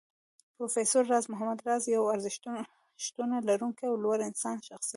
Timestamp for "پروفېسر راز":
0.55-1.25